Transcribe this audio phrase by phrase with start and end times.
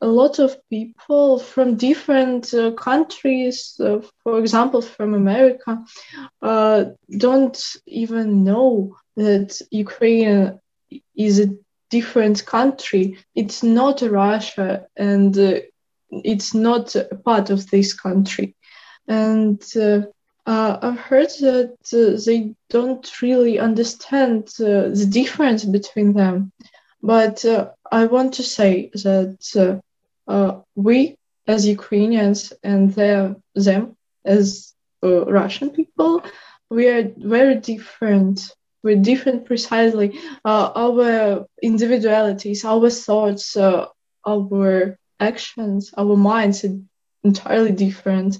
[0.00, 5.82] a lot of people from different uh, countries, uh, for example, from America,
[6.42, 6.84] uh,
[7.16, 10.60] don't even know that Ukraine
[11.16, 11.54] is a
[11.90, 13.18] different country.
[13.34, 15.60] It's not Russia and uh,
[16.10, 18.54] it's not a part of this country.
[19.08, 20.02] And uh,
[20.44, 21.76] uh, I've heard that
[22.26, 26.52] they don't really understand the difference between them.
[27.02, 27.44] But
[27.92, 29.82] I want to say that
[30.74, 31.16] we
[31.46, 32.92] as Ukrainians and
[33.54, 36.22] them as uh, Russian people,
[36.70, 38.50] we are very different.
[38.82, 40.18] We're different precisely.
[40.44, 43.86] Uh, our individualities, our thoughts, uh,
[44.26, 46.76] our actions, our minds are
[47.24, 48.38] entirely different.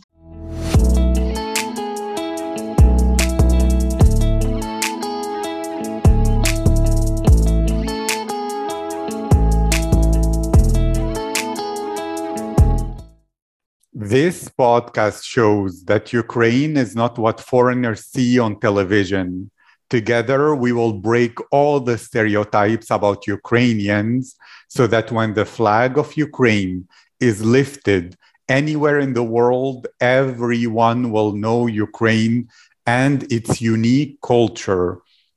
[14.22, 19.50] This podcast shows that Ukraine is not what foreigners see on television.
[19.90, 24.34] Together, we will break all the stereotypes about Ukrainians
[24.68, 26.88] so that when the flag of Ukraine
[27.20, 28.16] is lifted
[28.48, 32.48] anywhere in the world, everyone will know Ukraine
[32.86, 34.88] and its unique culture.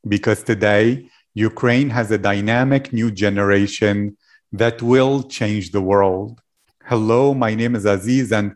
[0.07, 4.15] Because today, Ukraine has a dynamic new generation
[4.53, 6.39] that will change the world.
[6.85, 8.55] Hello, my name is Aziz, and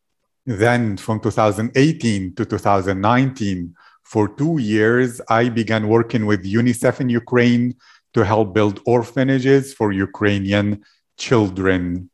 [0.45, 7.75] Then from 2018 to 2019, for two years, I began working with UNICEF in Ukraine
[8.13, 10.83] to help build orphanages for Ukrainian
[11.17, 12.09] children.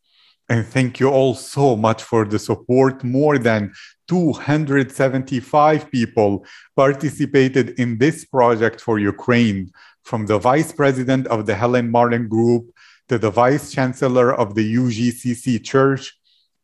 [0.49, 3.03] And thank you all so much for the support.
[3.03, 3.73] More than
[4.07, 6.45] 275 people
[6.75, 9.71] participated in this project for Ukraine,
[10.03, 12.71] from the vice president of the Helen Martin Group
[13.09, 16.16] to the vice chancellor of the UGCC Church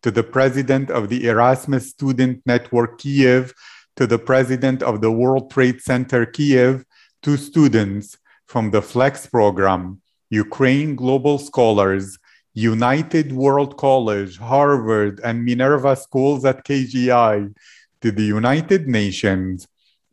[0.04, 3.54] to the president of the Erasmus Student Network Kiev,
[3.96, 6.86] to the president of the World Trade Center Kiev,
[7.24, 12.20] to students from the FLEX program, Ukraine Global Scholars,
[12.54, 17.56] United World College, Harvard, and Minerva schools at KGI,
[18.02, 19.68] to the United Nations,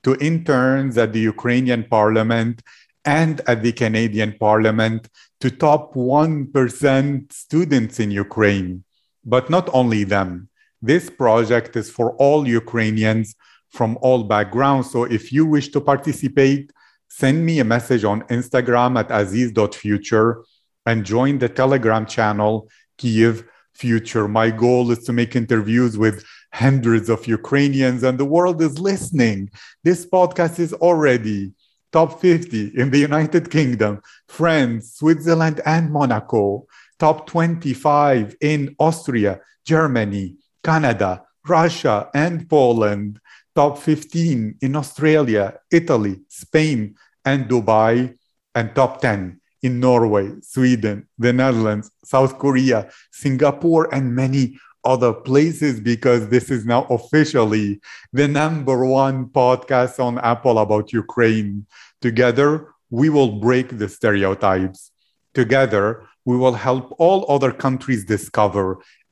[0.04, 2.62] to interns at the Ukrainian Parliament
[3.04, 5.08] and at the Canadian Parliament,
[5.40, 8.84] to top 1% students in Ukraine
[9.24, 10.48] but not only them.
[10.82, 13.34] This project is for all Ukrainians
[13.70, 14.90] from all backgrounds.
[14.90, 16.72] So if you wish to participate,
[17.08, 20.44] send me a message on Instagram at aziz.future
[20.86, 23.44] and join the Telegram channel Kiev
[23.74, 24.26] Future.
[24.28, 29.50] My goal is to make interviews with hundreds of Ukrainians, and the world is listening.
[29.84, 31.52] This podcast is already
[31.92, 36.66] top 50 in the United Kingdom, France, Switzerland, and Monaco
[37.00, 43.18] top 25 in Austria, Germany, Canada, Russia, and Poland,
[43.54, 46.94] top 15 in Australia, Italy, Spain,
[47.24, 48.14] and Dubai,
[48.54, 55.80] and top 10 in Norway, Sweden, the Netherlands, South Korea, Singapore, and many other places
[55.80, 57.80] because this is now officially
[58.12, 61.66] the number one podcast on Apple about Ukraine.
[62.00, 64.90] Together, we will break the stereotypes.
[65.34, 68.66] Together, we will help all other countries discover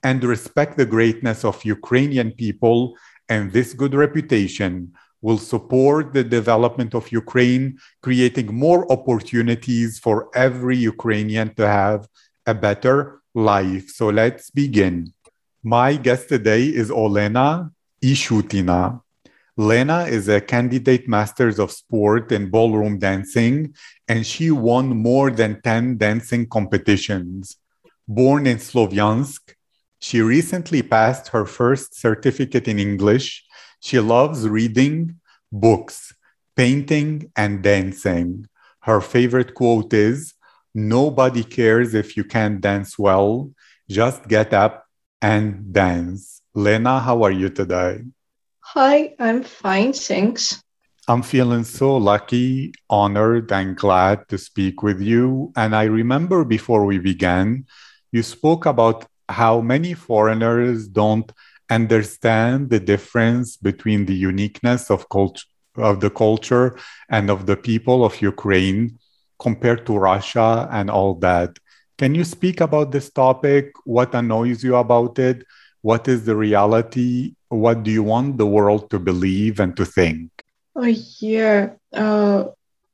[0.08, 2.78] and respect the greatness of Ukrainian people,
[3.28, 4.72] and this good reputation
[5.20, 7.64] will support the development of Ukraine,
[8.06, 12.00] creating more opportunities for every Ukrainian to have
[12.46, 12.98] a better
[13.34, 13.86] life.
[13.98, 14.94] So let's begin.
[15.76, 17.48] My guest today is Olena
[18.12, 19.02] Ishutina.
[19.60, 23.74] Lena is a candidate masters of sport in ballroom dancing,
[24.06, 27.56] and she won more than 10 dancing competitions.
[28.06, 29.56] Born in Slovyansk,
[29.98, 33.44] she recently passed her first certificate in English.
[33.80, 35.18] She loves reading
[35.50, 36.14] books,
[36.54, 38.46] painting, and dancing.
[38.82, 40.34] Her favorite quote is
[40.72, 43.50] Nobody cares if you can't dance well,
[43.90, 44.86] just get up
[45.20, 46.42] and dance.
[46.54, 48.02] Lena, how are you today?
[48.74, 50.62] Hi, I'm fine, thanks.
[51.08, 55.52] I'm feeling so lucky, honored, and glad to speak with you.
[55.56, 57.64] And I remember before we began,
[58.12, 61.32] you spoke about how many foreigners don't
[61.70, 66.76] understand the difference between the uniqueness of culture of the culture
[67.08, 68.98] and of the people of Ukraine
[69.38, 71.56] compared to Russia and all that.
[71.96, 73.72] Can you speak about this topic?
[73.84, 75.42] What annoys you about it?
[75.82, 77.34] What is the reality?
[77.48, 80.30] What do you want the world to believe and to think?
[80.74, 81.70] Oh, yeah.
[81.92, 82.44] Uh,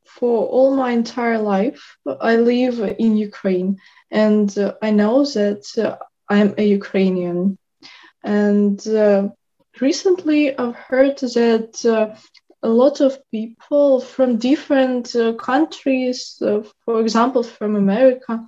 [0.04, 3.78] for all my entire life, I live in Ukraine,
[4.10, 5.96] and uh, I know that uh,
[6.28, 7.58] I'm a Ukrainian.
[8.22, 9.28] And uh,
[9.80, 12.16] recently, I've heard that uh,
[12.62, 18.46] a lot of people from different uh, countries, uh, for example, from America,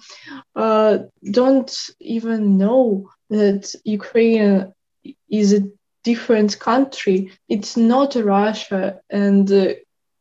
[0.55, 0.99] uh,
[1.31, 4.73] don't even know that Ukraine
[5.29, 5.69] is a
[6.05, 7.33] different country.
[7.49, 9.75] It's not Russia and uh,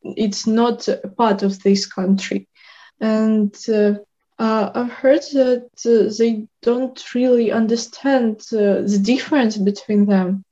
[0.04, 2.48] it's not a part of this country.
[3.00, 3.96] And uh,
[4.38, 5.70] uh, I've heard that
[6.18, 10.44] they don't really understand the difference between them.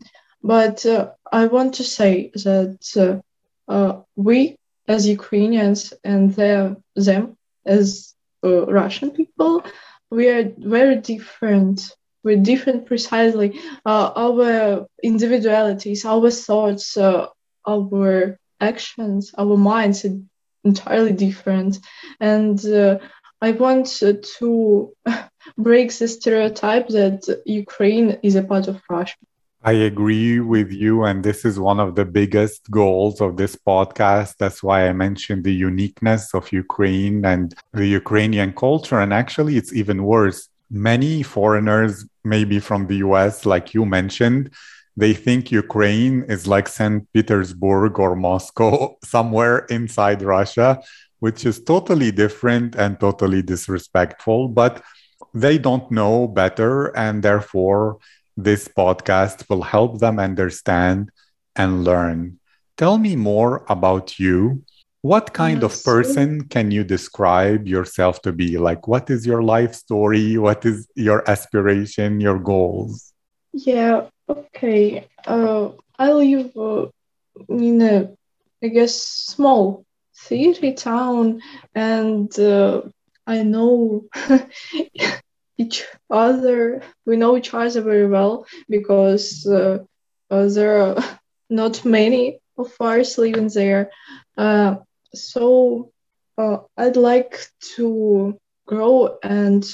[0.41, 0.85] But
[1.31, 3.21] I want to say that
[3.67, 4.57] uh, we
[4.87, 8.13] as Ukrainians and them, them as
[8.43, 9.63] uh, Russian people,
[10.09, 11.95] we are very different.
[12.23, 13.59] We're different precisely.
[13.85, 17.27] Uh, our individualities, our thoughts, uh,
[17.67, 20.17] our actions, our minds are
[20.63, 21.79] entirely different.
[22.19, 22.99] And uh,
[23.41, 23.87] I want
[24.39, 24.93] to
[25.57, 29.15] break the stereotype that Ukraine is a part of Russia.
[29.65, 31.03] I agree with you.
[31.05, 34.35] And this is one of the biggest goals of this podcast.
[34.37, 38.99] That's why I mentioned the uniqueness of Ukraine and the Ukrainian culture.
[38.99, 40.49] And actually, it's even worse.
[40.69, 44.51] Many foreigners, maybe from the US, like you mentioned,
[44.95, 47.11] they think Ukraine is like St.
[47.13, 50.81] Petersburg or Moscow, somewhere inside Russia,
[51.19, 54.49] which is totally different and totally disrespectful.
[54.49, 54.83] But
[55.33, 56.95] they don't know better.
[56.95, 57.97] And therefore,
[58.37, 61.09] this podcast will help them understand
[61.55, 62.39] and learn.
[62.77, 64.63] Tell me more about you.
[65.03, 65.79] What kind yes.
[65.79, 68.57] of person can you describe yourself to be?
[68.57, 70.37] Like, what is your life story?
[70.37, 73.11] What is your aspiration, your goals?
[73.51, 75.09] Yeah, okay.
[75.27, 76.85] Uh, I live uh,
[77.49, 78.15] in a,
[78.63, 79.83] I guess, small
[80.13, 81.41] city town,
[81.75, 82.83] and uh,
[83.27, 84.05] I know
[85.57, 86.81] each other.
[87.05, 89.79] We know each other very well because uh,
[90.31, 93.91] uh, there are not many of us living there.
[95.13, 95.91] Uh, so
[96.37, 97.39] uh, I'd like
[97.75, 98.37] to
[98.67, 99.65] grow and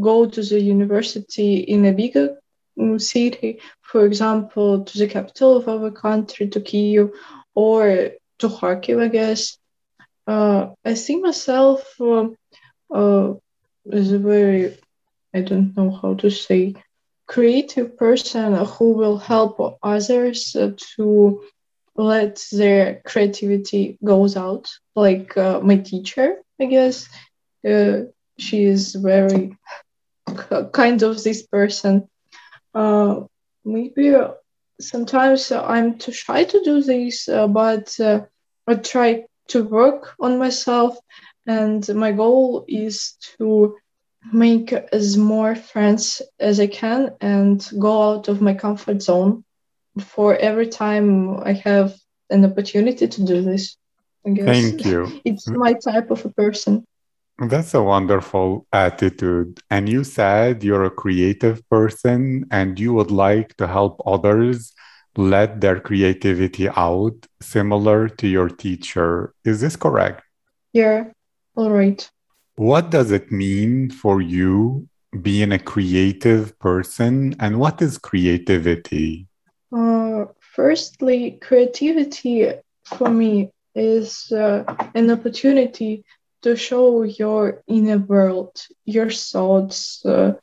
[0.00, 2.36] go to the university in a bigger
[2.78, 7.10] mm, city, for example, to the capital of our country, to Kyiv,
[7.54, 9.58] or to Kharkiv, I guess.
[10.26, 12.28] Uh, I see myself uh,
[12.92, 13.34] uh,
[13.92, 14.78] as a very
[15.34, 16.74] I don't know how to say,
[17.26, 20.52] creative person who will help others
[20.96, 21.42] to
[21.96, 27.08] let their creativity goes out like uh, my teacher i guess.
[27.68, 28.00] Uh,
[28.38, 29.56] she is very
[30.72, 32.06] kind of this person.
[32.74, 33.20] Uh,
[33.64, 34.14] maybe
[34.80, 38.20] sometimes i'm too shy to do this uh, but uh,
[38.66, 40.96] i try to work on myself
[41.46, 43.74] and my goal is to
[44.32, 49.44] make as more friends as I can and go out of my comfort zone
[50.00, 51.94] for every time I have
[52.30, 53.76] an opportunity to do this.
[54.26, 54.44] I guess.
[54.44, 55.20] Thank you.
[55.24, 56.84] It's my type of a person.
[57.38, 59.60] That's a wonderful attitude.
[59.70, 64.72] And you said you're a creative person and you would like to help others
[65.16, 69.34] let their creativity out, similar to your teacher.
[69.44, 70.22] Is this correct?
[70.72, 71.10] Yeah,
[71.56, 72.08] all right.
[72.56, 74.88] What does it mean for you
[75.20, 79.26] being a creative person and what is creativity?
[79.72, 82.50] Uh, firstly, creativity
[82.84, 86.04] for me is uh, an opportunity
[86.42, 88.52] to show your inner world,
[88.84, 90.04] your thoughts.
[90.04, 90.34] Uh,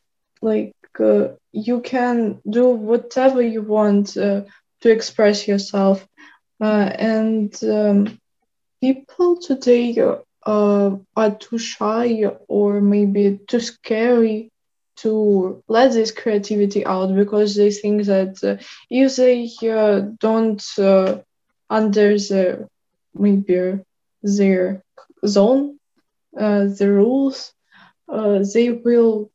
[0.41, 4.41] like uh, you can do whatever you want uh,
[4.81, 6.05] to express yourself.
[6.59, 8.17] Uh, and um,
[8.81, 9.97] people today
[10.45, 14.51] are too shy or maybe too scary
[15.01, 18.55] to let this creativity out because they think that uh,
[18.89, 21.17] if they uh, don't uh,
[21.69, 22.67] under the
[23.13, 23.79] maybe
[24.23, 24.81] their
[25.25, 25.77] zone
[26.39, 27.53] uh, the rules
[28.11, 29.29] uh, they will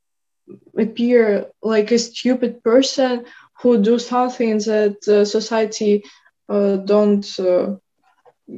[0.78, 3.24] appear like a stupid person
[3.62, 4.96] who do something that
[5.26, 6.02] society
[6.48, 7.26] don't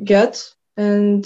[0.04, 0.42] get.
[0.76, 1.24] And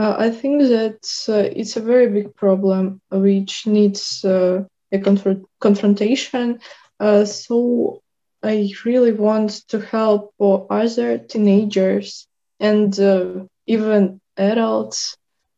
[0.00, 5.44] uh, I think that uh, it's a very big problem which needs uh, a confr-
[5.60, 6.60] confrontation.
[7.00, 8.00] Uh, so
[8.42, 10.32] I really want to help
[10.70, 12.26] other teenagers
[12.60, 15.16] and uh, even adults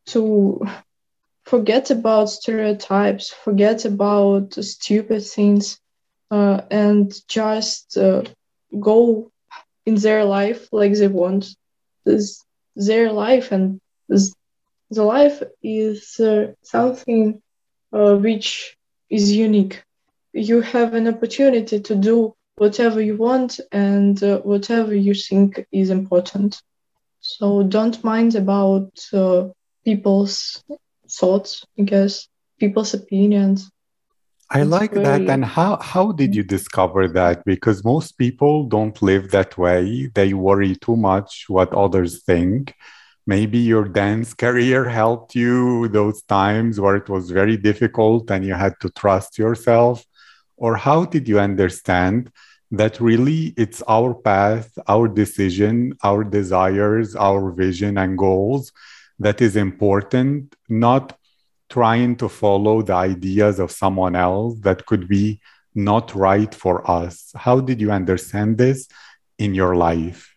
[0.09, 0.67] to
[1.45, 5.79] forget about stereotypes, forget about stupid things,
[6.31, 8.23] uh, and just uh,
[8.81, 9.31] go
[9.87, 11.47] in their life like they want.
[12.05, 12.45] This
[12.77, 13.81] their life, and
[14.91, 17.41] the life is uh, something
[17.93, 18.77] uh, which
[19.11, 19.83] is unique.
[20.33, 25.91] You have an opportunity to do whatever you want and uh, whatever you think is
[25.91, 26.63] important.
[27.21, 29.49] So don't mind about uh,
[29.85, 30.63] people's
[31.09, 32.29] thoughts, I guess,
[32.59, 33.71] people's opinions.
[34.51, 35.23] I like that.
[35.31, 37.45] And how, how did you discover that?
[37.45, 40.11] Because most people don't live that way.
[40.15, 42.75] They worry too much what others think.
[43.27, 48.55] Maybe your dance career helped you those times where it was very difficult and you
[48.55, 50.05] had to trust yourself.
[50.57, 52.33] Or how did you understand
[52.73, 58.73] that really it's our path, our decision, our desires, our vision and goals
[59.19, 61.17] that is important, not
[61.69, 65.41] trying to follow the ideas of someone else that could be
[65.75, 67.33] not right for us.
[67.37, 68.89] How did you understand this
[69.39, 70.32] in your life?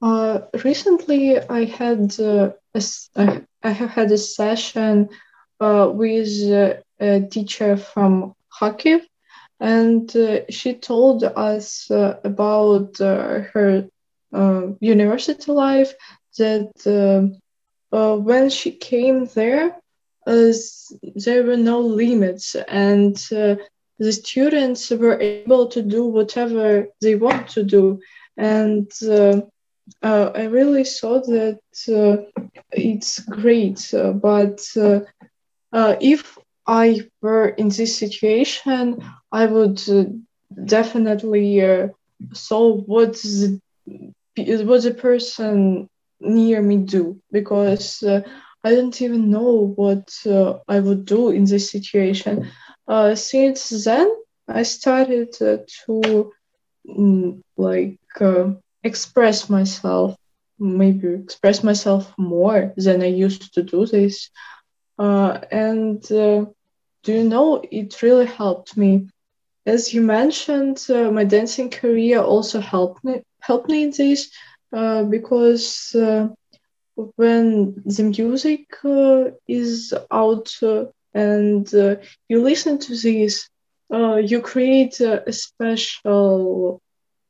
[0.00, 5.08] Uh, recently, I had uh, a, I have had a session
[5.60, 9.00] uh, with uh, a teacher from Kharkiv,
[9.58, 13.88] and uh, she told us uh, about her
[14.80, 15.94] university life
[16.38, 16.70] that
[17.90, 19.76] when she came there,
[20.26, 23.16] there were no limits and
[24.00, 27.98] the students were able to do whatever they want to do
[28.36, 28.92] and
[30.02, 32.16] uh, uh, I really saw that uh,
[32.72, 33.92] it's great,
[34.22, 34.60] but
[36.00, 38.98] if I were in this situation,
[39.32, 40.04] I would uh,
[40.64, 41.88] definitely uh,
[42.32, 43.60] solve what the,
[44.64, 45.88] what the person
[46.20, 48.20] near me do because uh,
[48.64, 52.50] I don't even know what uh, I would do in this situation.
[52.86, 54.10] Uh, since then,
[54.48, 56.32] I started uh, to
[56.88, 57.98] mm, like
[58.82, 60.16] express myself,
[60.58, 64.30] maybe express myself more than I used to do this,
[64.98, 66.02] and
[67.04, 69.08] do you know it really helped me.
[69.66, 74.30] As you mentioned uh, my dancing career also helped me helped me in this
[74.72, 76.28] uh, because uh,
[77.16, 81.96] when the music uh, is out uh, and uh,
[82.28, 83.48] you listen to this
[84.30, 86.80] you create a special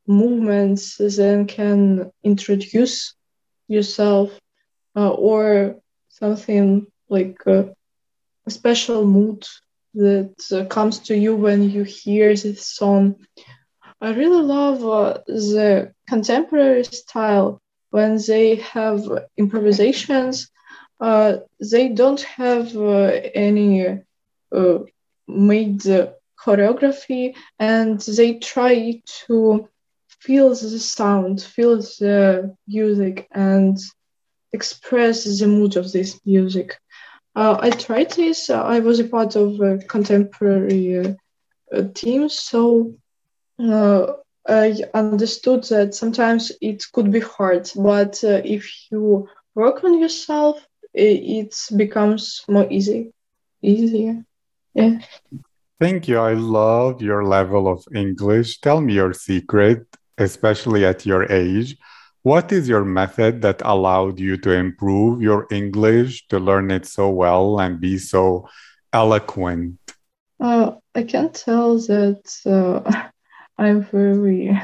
[0.09, 3.15] movements then can introduce
[3.69, 4.31] yourself
[4.95, 5.77] or
[6.09, 7.71] something like a
[8.49, 9.47] special mood
[9.95, 13.17] that uh, comes to you when you hear this song.
[14.01, 17.61] I really love uh, the contemporary style
[17.91, 19.01] when they have
[19.37, 20.49] improvisations.
[21.01, 21.37] Uh,
[21.71, 23.87] they don't have uh, any
[24.55, 24.79] uh,
[25.29, 25.83] made
[26.45, 29.69] choreography and they try to
[30.21, 33.79] feel the sound, feel the music, and
[34.53, 36.79] express the mood of this music.
[37.35, 38.51] Uh, I tried this.
[38.51, 41.15] Uh, I was a part of a contemporary uh,
[41.73, 42.95] uh team, so
[43.59, 44.13] uh,
[44.49, 50.67] I understood that sometimes it could be hard, but uh, if you work on yourself,
[50.95, 53.13] it, it becomes more easy,
[53.63, 54.25] easier.
[54.75, 55.01] Yeah.
[55.81, 56.19] Thank you.
[56.19, 58.61] I love your level of English.
[58.61, 59.87] Tell me your secret,
[60.19, 61.77] especially at your age.
[62.23, 67.09] What is your method that allowed you to improve your English, to learn it so
[67.09, 68.49] well and be so
[68.93, 69.79] eloquent?
[70.41, 73.09] Uh, I can tell that uh,
[73.59, 74.61] I'm very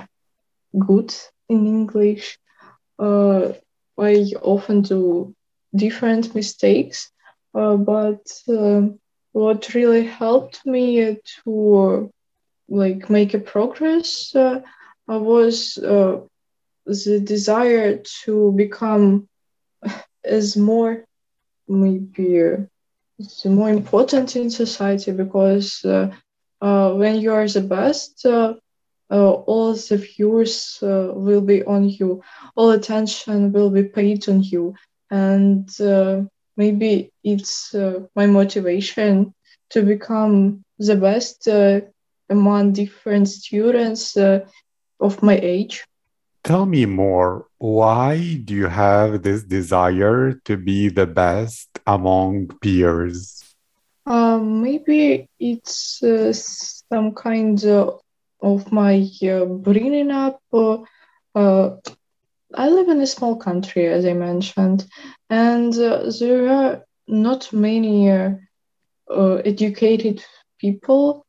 [0.79, 1.15] good
[1.49, 2.39] in English.
[2.99, 3.53] Uh,
[3.99, 5.35] I often do
[5.75, 7.11] different mistakes,
[7.55, 8.99] uh, but um,
[9.33, 12.11] what really helped me to
[12.69, 14.61] like make a progress uh,
[15.07, 16.21] was uh,
[16.87, 19.29] the desire to become
[20.25, 21.05] is more
[21.69, 22.67] maybe
[23.19, 26.11] it's more important in society because uh,
[26.61, 28.55] uh, when you are the best, uh,
[29.11, 32.23] uh all the viewers uh, will be on you,
[32.57, 34.75] all attention will be paid on you,
[35.11, 36.23] and uh,
[36.57, 37.75] maybe it's
[38.17, 39.35] my motivation
[39.71, 41.47] to become the best
[42.31, 44.17] among different students
[45.01, 45.85] of my age.
[46.43, 47.47] Tell me more.
[47.59, 53.43] Why do you have this desire to be the best among peers?
[54.07, 58.01] Um, maybe it's uh, some kind of
[58.45, 60.79] of my uh, bringing up, uh,
[61.35, 61.77] uh,
[62.55, 64.87] I live in a small country, as I mentioned,
[65.31, 68.33] and uh, there are not many uh,
[69.11, 70.23] uh, educated
[70.59, 71.25] people.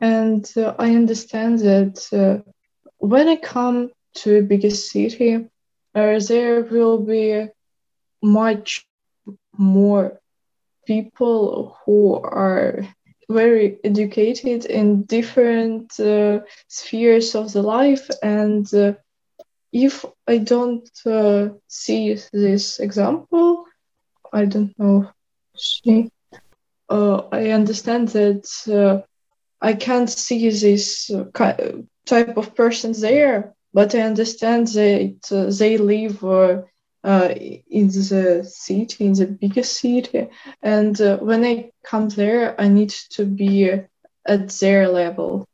[0.00, 2.44] And I understand that
[2.98, 5.46] when I come to a bigger city,
[5.94, 7.46] there will be
[8.22, 8.86] much
[9.56, 10.20] more
[10.86, 12.86] people who are
[13.28, 18.08] very educated in different uh, spheres of the life.
[18.22, 18.94] And uh,
[19.72, 23.64] if i don't uh, see this example
[24.32, 25.10] i don't know
[25.56, 26.10] see
[26.88, 29.00] uh, i understand that uh,
[29.60, 31.10] i can't see this
[32.08, 36.24] type of persons there but i understand that uh, they live
[37.04, 37.28] uh,
[37.70, 40.28] in the city, in the biggest city.
[40.62, 43.70] And uh, when I come there, I need to be
[44.26, 45.46] at their level.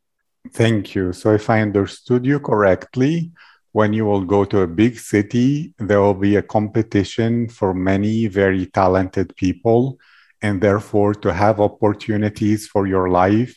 [0.50, 1.12] Thank you.
[1.12, 3.32] So, if I understood you correctly,
[3.72, 8.26] when you will go to a big city, there will be a competition for many
[8.26, 9.98] very talented people.
[10.42, 13.56] And therefore, to have opportunities for your life,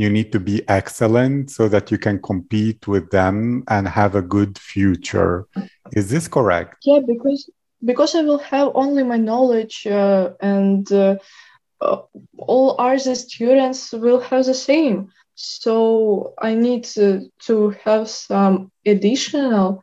[0.00, 4.22] you need to be excellent so that you can compete with them and have a
[4.22, 5.46] good future.
[5.92, 6.76] Is this correct?
[6.84, 7.50] Yeah, because
[7.84, 11.16] because I will have only my knowledge uh, and uh,
[11.80, 11.98] uh,
[12.38, 15.10] all other students will have the same.
[15.34, 19.82] So I need to, to have some additional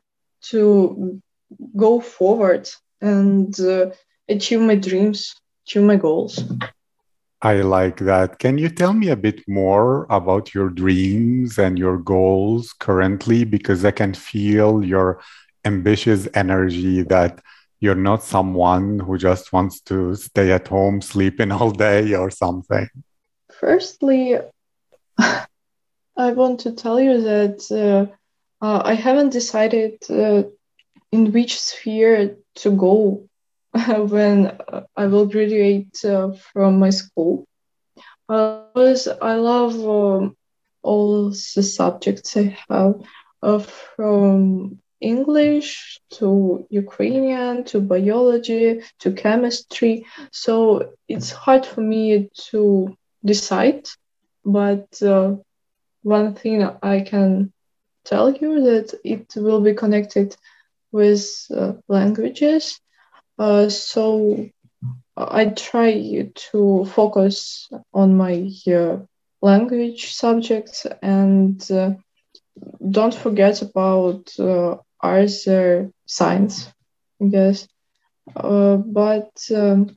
[0.49, 1.19] to
[1.75, 2.69] go forward
[3.01, 3.87] and uh,
[4.29, 6.43] achieve my dreams, achieve my goals.
[7.41, 8.39] I like that.
[8.39, 13.43] Can you tell me a bit more about your dreams and your goals currently?
[13.43, 15.21] Because I can feel your
[15.63, 17.39] ambitious energy that
[17.79, 22.89] you're not someone who just wants to stay at home sleeping all day or something.
[23.59, 24.37] Firstly,
[25.19, 30.43] I want to tell you that uh, uh, I haven't decided uh,
[31.11, 33.26] in which sphere to go
[34.13, 34.51] when
[34.95, 37.45] I will graduate uh, from my school.
[38.29, 40.35] I love um,
[40.83, 42.95] all the subjects I have,
[43.41, 50.05] uh, from English to Ukrainian to biology to chemistry.
[50.31, 53.85] So it's hard for me to decide.
[54.45, 55.35] But uh,
[56.03, 57.51] one thing I can
[58.05, 60.35] tell you that it will be connected
[60.91, 62.79] with uh, languages
[63.39, 64.45] uh, so
[65.17, 68.97] I try to focus on my uh,
[69.41, 71.91] language subjects and uh,
[72.89, 76.67] don't forget about uh, other science,
[77.21, 77.67] I guess.
[78.35, 79.95] Uh, but um,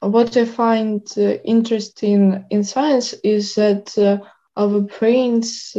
[0.00, 1.06] what I find
[1.44, 3.96] interesting in science is that
[4.56, 5.76] our brains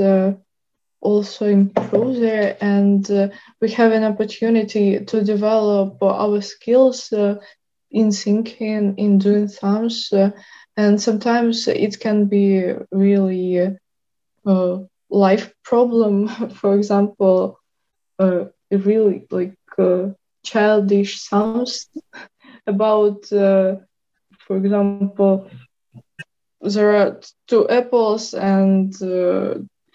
[1.06, 3.28] also improve there and uh,
[3.62, 7.36] we have an opportunity to develop our skills uh,
[7.92, 10.32] in thinking in doing sums uh,
[10.78, 13.76] and sometimes it can be really a
[14.46, 14.78] uh,
[15.10, 16.28] life problem.
[16.60, 17.60] For example
[18.20, 20.10] uh, really like uh,
[20.46, 21.88] childish sounds
[22.68, 25.48] about for example
[26.62, 28.94] there are two apples and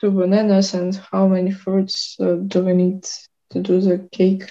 [0.00, 3.06] two bananas and how many fruits uh, do we need
[3.50, 4.50] to do the cake.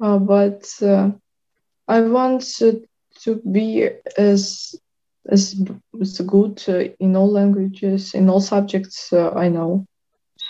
[0.00, 1.10] Uh, but uh,
[1.86, 2.42] I want
[3.22, 4.74] to be as
[5.28, 5.60] as,
[6.00, 9.84] as good uh, in all languages, in all subjects uh, I know.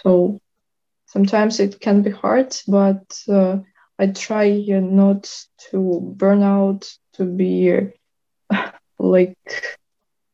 [0.02, 0.38] So
[1.06, 3.58] sometimes it can be hard, but uh,
[3.98, 5.28] I try not
[5.70, 7.74] to burn out, to be
[9.00, 9.36] like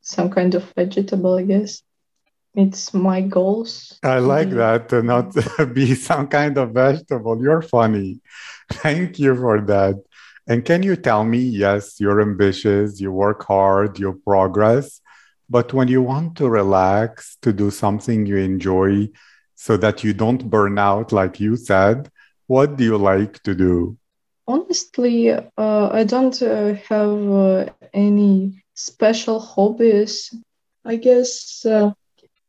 [0.02, 1.82] some kind of vegetable, I guess
[2.54, 3.98] it's my goals.
[4.02, 5.34] I like that to not
[5.74, 7.42] be some kind of vegetable.
[7.42, 8.20] You're funny.
[8.70, 10.02] Thank you for that.
[10.46, 15.00] And can you tell me, yes, you're ambitious, you work hard, you progress,
[15.48, 19.08] but when you want to relax, to do something you enjoy
[19.54, 22.10] so that you don't burn out, like you said,
[22.46, 23.96] what do you like to do?
[24.46, 30.34] Honestly, uh, I don't uh, have uh, any special hobbies.
[30.84, 31.64] I guess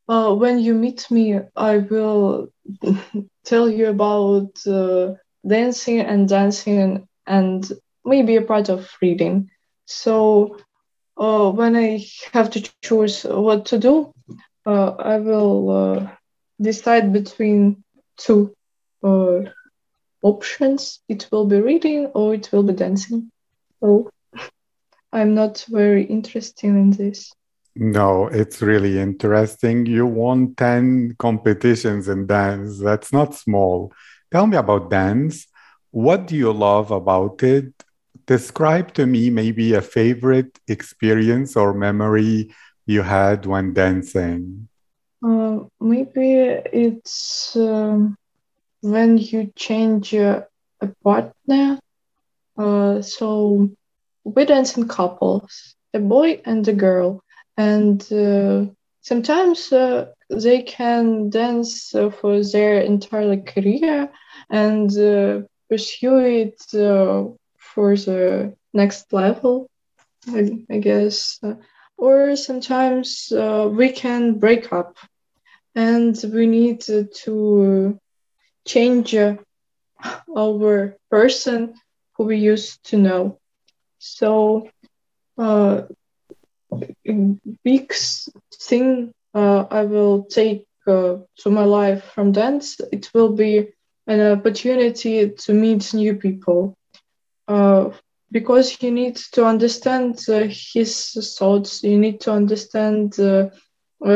[0.07, 2.47] uh, when you meet me, I will
[3.45, 5.13] tell you about uh,
[5.47, 7.71] dancing and dancing and
[8.05, 9.49] maybe a part of reading.
[9.85, 10.57] So
[11.17, 13.95] uh, when I have to choose what to do,
[14.65, 16.07] uh, I will uh,
[16.61, 17.83] decide between
[18.17, 18.51] two
[19.03, 19.41] uh,
[20.21, 20.99] options.
[21.07, 23.29] It will be reading or it will be dancing.
[23.81, 24.09] So
[25.13, 27.31] I'm not very interested in this.
[27.75, 29.85] No, it's really interesting.
[29.85, 32.79] You won 10 competitions in dance.
[32.79, 33.91] That's not small.
[34.31, 35.47] Tell me about dance.
[35.91, 37.73] What do you love about it?
[38.27, 42.53] Describe to me maybe a favorite experience or memory
[42.85, 44.67] you had when dancing.
[45.23, 46.33] Uh, maybe
[46.71, 48.15] it's um,
[48.81, 50.41] when you change uh,
[50.79, 51.79] a partner.
[52.57, 53.69] Uh, so
[54.23, 57.21] we dance in couples, a boy and a girl,
[57.57, 58.65] and uh,
[59.01, 64.09] sometimes uh, they can dance uh, for their entire career
[64.49, 64.89] and
[65.69, 69.67] pursue it for the next level,
[70.29, 71.39] I, I guess.
[71.97, 74.95] or sometimes we can break up
[75.75, 77.99] and we need to
[78.65, 79.15] change
[80.37, 81.73] our person
[82.15, 83.37] who we used to know.
[83.99, 84.69] So,
[85.37, 85.81] uh,
[87.63, 87.93] big
[88.61, 93.67] thing uh, I will take uh, to my life from dance, it will be
[94.07, 96.75] an opportunity to meet new people.
[97.47, 97.89] Uh,
[98.31, 103.47] because you need to understand uh, his thoughts, you need to understand uh,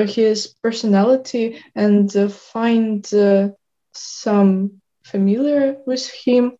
[0.06, 3.08] his personality and find
[3.94, 4.72] some
[5.04, 6.54] familiar with him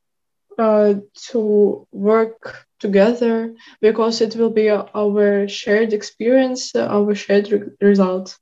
[0.58, 0.94] uh,
[1.32, 8.38] to work together because it will be our shared experience, our shared re- result.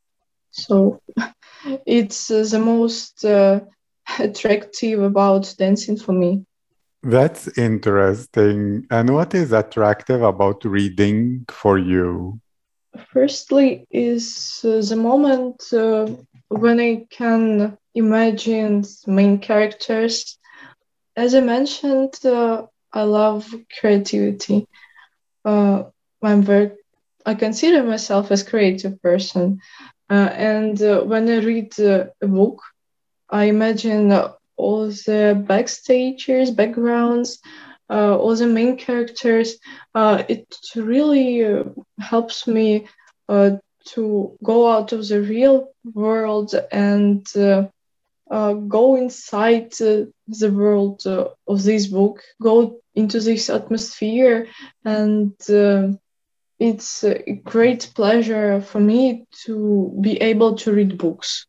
[0.51, 1.01] So
[1.85, 3.61] it's uh, the most uh,
[4.19, 6.45] attractive about dancing for me.
[7.03, 8.85] That's interesting.
[8.89, 12.39] And what is attractive about reading for you?
[13.13, 16.07] Firstly, is uh, the moment uh,
[16.49, 20.37] when I can imagine main characters.
[21.15, 24.65] As I mentioned, uh, I love creativity.
[25.45, 25.83] Uh,
[26.23, 26.71] I'm very,
[27.25, 29.59] I consider myself as creative person,
[30.09, 32.61] uh, and uh, when I read uh, a book,
[33.29, 34.11] I imagine
[34.57, 37.39] all the backstages, backgrounds,
[37.89, 39.57] uh, all the main characters.
[39.93, 40.45] Uh, it
[40.75, 41.63] really
[41.99, 42.85] helps me
[43.29, 47.25] to go out of the real world and
[48.29, 54.47] uh, go inside uh, the world uh, of this book, go into this atmosphere,
[54.83, 55.89] and uh,
[56.59, 61.45] it's a great pleasure for me to be able to read books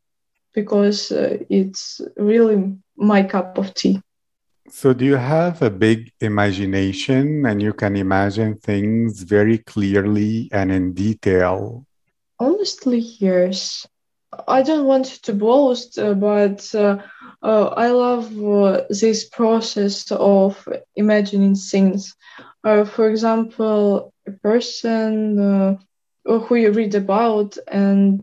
[0.55, 4.01] because uh, it's really my cup of tea.
[4.71, 10.71] So, do you have a big imagination and you can imagine things very clearly and
[10.71, 11.87] in detail?
[12.39, 13.87] Honestly, yes.
[14.47, 16.99] I don't want to boast, uh, but uh,
[17.43, 22.15] uh, I love uh, this process of imagining things.
[22.65, 25.79] Uh, for example, a person
[26.25, 28.21] who you read about, and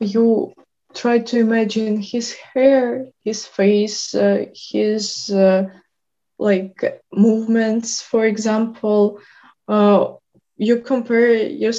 [0.00, 0.52] you
[0.94, 4.14] try to imagine his hair, his face,
[4.72, 5.30] his
[6.38, 8.02] like movements.
[8.02, 9.20] For example,
[10.56, 11.72] you compare your,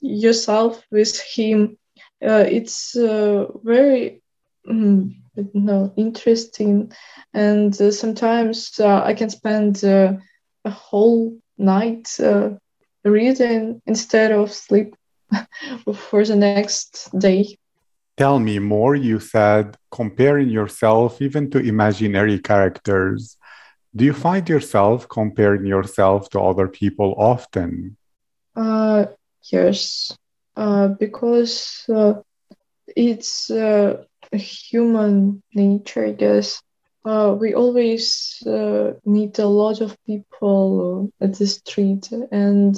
[0.00, 1.76] yourself with him
[2.20, 4.22] it's uh, very
[4.68, 5.14] mm,
[5.54, 6.92] no interesting.
[7.34, 10.14] And uh, sometimes uh, i can spend uh,
[10.64, 12.50] a whole night uh,
[13.04, 14.94] reading instead of sleep
[15.94, 17.56] for the next day.
[18.16, 23.36] Tell me more you said comparing yourself even to imaginary characters.
[23.94, 27.96] Do you find yourself comparing yourself to other people often?
[28.54, 29.06] Uh
[29.52, 30.10] yes.
[30.10, 30.14] uh,
[30.56, 32.14] because uh,
[32.96, 36.62] it's uh, human nature, I guess.
[37.04, 42.76] Uh, we always uh, meet a lot of people at the street, and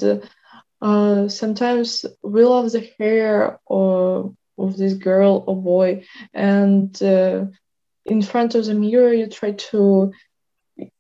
[1.30, 8.66] sometimes we love the hair or of this girl or boy, and in front of
[8.66, 10.12] the mirror, you try to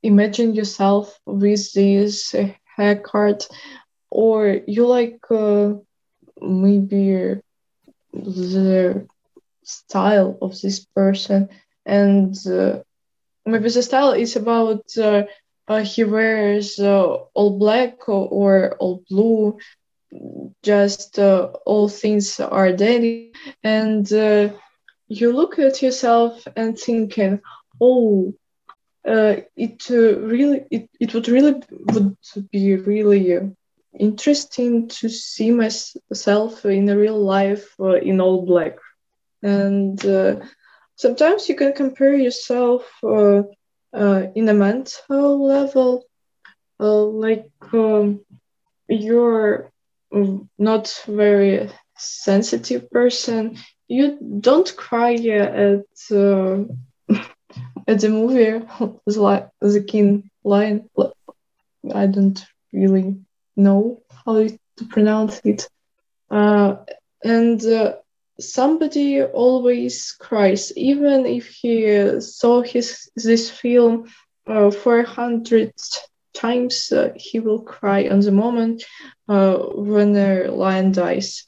[0.02, 2.34] imagine yourself with this
[2.76, 3.48] haircut,
[4.10, 5.72] or you like uh,
[6.40, 7.36] maybe
[8.12, 9.06] the
[9.64, 11.48] style of this person
[11.86, 12.78] and uh,
[13.46, 15.22] maybe the style is about uh,
[15.68, 19.56] uh, he wears uh, all black or, all blue
[20.62, 24.48] just uh, all things are daily and uh,
[25.08, 27.40] you look at yourself and thinking
[27.80, 28.32] oh
[29.56, 31.54] it really it, it would really
[31.92, 32.16] would
[32.50, 33.40] be really
[33.98, 38.76] interesting to see myself in real life uh, in all black.
[39.42, 40.36] And uh,
[40.96, 43.42] sometimes you can compare yourself uh,
[43.94, 46.04] uh in a mental level,
[46.80, 48.20] uh, like um,
[48.88, 49.70] you're
[50.58, 53.56] not very sensitive person,
[53.88, 56.64] you don't cry at uh,
[57.88, 58.64] at the movie
[59.06, 60.88] like the king lion.
[61.94, 63.16] I don't really
[63.58, 65.68] know how to pronounce it.
[66.30, 66.76] Uh,
[67.24, 67.94] and uh,
[68.40, 74.08] somebody always cries, even if he saw his this film
[74.46, 75.72] uh, 400
[76.34, 76.92] times.
[76.92, 78.84] Uh, he will cry on the moment
[79.28, 81.44] uh, when a lion dies,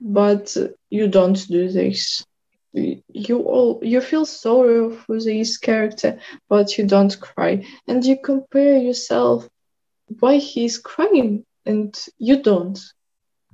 [0.00, 0.56] but
[0.88, 2.24] you don't do this.
[2.72, 8.78] You all you feel sorry for this character, but you don't cry, and you compare
[8.78, 9.48] yourself
[10.20, 12.78] why he's crying and you don't.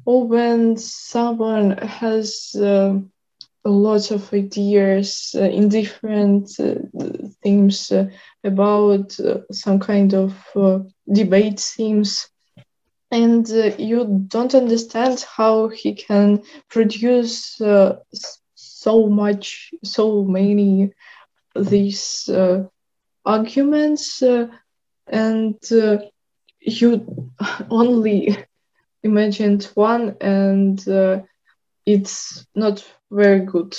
[0.05, 2.95] Or when someone has uh,
[3.65, 6.77] a lot of ideas uh, in different uh,
[7.43, 8.07] themes uh,
[8.45, 10.33] about uh, some kind of
[11.13, 12.29] debate themes
[13.11, 17.61] and you don't understand how he can produce
[18.55, 20.91] so much so many
[21.55, 22.31] these
[23.25, 24.23] arguments
[25.09, 25.59] and
[26.67, 27.31] you
[27.71, 28.37] only
[29.03, 31.21] imagined one and uh,
[31.87, 33.75] it's not very good.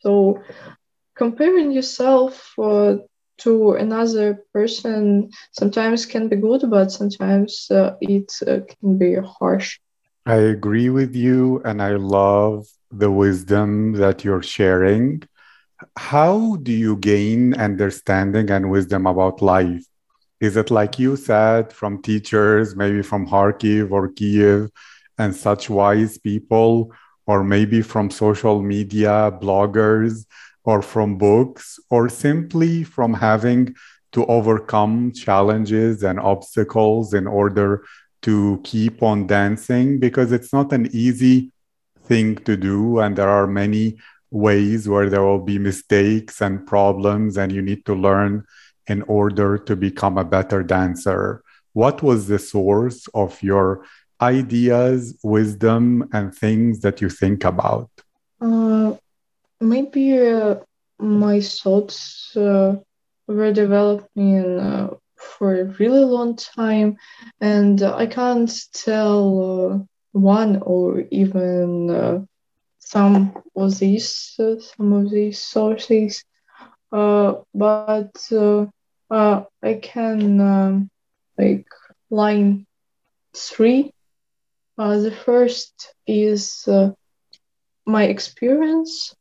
[0.00, 0.40] So
[1.16, 2.96] comparing yourself uh,
[3.38, 9.78] to another person sometimes can be good, but sometimes uh, it uh, can be harsh.
[10.26, 15.22] I agree with you, and I love the wisdom that you're sharing.
[15.96, 19.84] How do you gain understanding and wisdom about life?
[20.40, 24.70] Is it like you said, from teachers, maybe from Kharkiv or Kiev
[25.18, 26.92] and such wise people,
[27.26, 30.24] or maybe from social media, bloggers,
[30.64, 33.74] or from books, or simply from having
[34.12, 37.84] to overcome challenges and obstacles in order
[38.22, 40.00] to keep on dancing?
[40.00, 41.52] Because it's not an easy
[42.04, 43.98] thing to do, and there are many
[44.30, 48.44] ways where there will be mistakes and problems, and you need to learn
[48.90, 51.42] in order to become a better dancer?
[51.72, 53.86] What was the source of your
[54.20, 57.88] ideas, wisdom, and things that you think about?
[58.40, 58.96] Uh,
[59.60, 60.56] maybe uh,
[60.98, 62.74] my thoughts uh,
[63.28, 66.96] were developing uh, for a really long time,
[67.40, 69.78] and I can't tell uh,
[70.12, 72.18] one or even uh,
[72.80, 76.24] some of these some of these sources.
[76.90, 78.12] but
[79.10, 80.88] uh, I can um,
[81.38, 81.66] like
[82.10, 82.66] line
[83.36, 83.92] three.
[84.78, 85.72] Uh, the first
[86.06, 86.90] is uh,
[87.86, 89.14] my experience.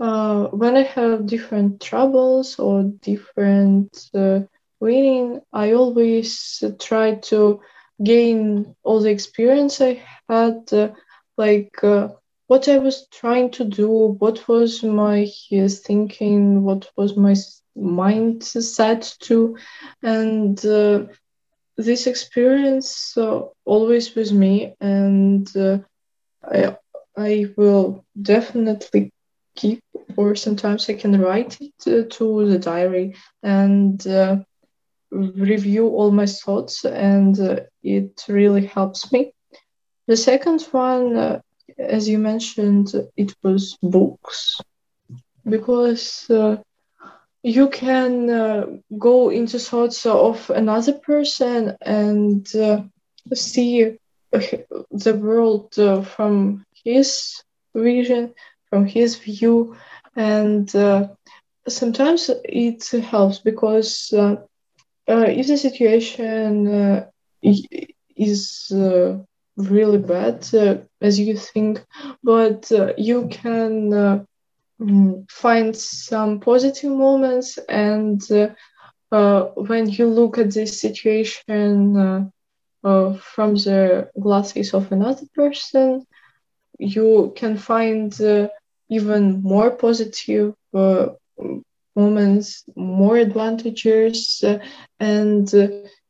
[0.00, 4.40] Uh, when I have different troubles or different uh,
[4.80, 7.60] winning, I always try to
[8.02, 10.88] gain all the experience I had, uh,
[11.36, 12.08] like uh,
[12.48, 15.26] what I was trying to do, what was my
[15.86, 17.34] thinking, what was my
[17.78, 19.56] mindset too
[20.02, 21.00] and uh,
[21.76, 24.74] this experience uh, always with me.
[24.80, 25.78] And uh,
[26.50, 26.76] I,
[27.16, 29.10] I will definitely
[29.56, 29.80] keep
[30.16, 34.36] or sometimes i can write it uh, to the diary and uh,
[35.10, 36.84] review all my thoughts.
[36.84, 39.32] And uh, it really helps me.
[40.08, 41.40] The second one
[41.78, 44.60] as you mentioned it was books.
[45.48, 46.26] Because
[47.42, 48.66] you can uh,
[48.98, 52.82] go into thoughts of another person and uh,
[53.34, 53.96] see
[54.32, 57.42] the world uh, from his
[57.74, 58.34] vision,
[58.68, 59.76] from his view,
[60.16, 61.08] and uh,
[61.68, 64.36] sometimes it helps because uh,
[65.08, 67.06] uh, if the situation
[68.16, 68.72] is
[69.56, 70.46] really bad
[71.00, 71.84] as you think,
[72.22, 74.26] but you can
[75.28, 78.48] find some positive moments and uh,
[79.10, 82.24] uh, when you look at this situation uh,
[82.84, 86.06] uh from the glasses of another person
[86.78, 88.46] you can find uh,
[88.88, 91.06] even more positive uh,
[91.96, 94.44] moments more advantages
[95.00, 95.52] and